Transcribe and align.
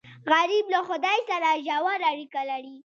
غریب 0.31 0.65
له 0.73 0.79
خدای 0.87 1.19
سره 1.29 1.49
ژور 1.65 1.99
اړیکه 2.11 2.41
لري 2.49 2.75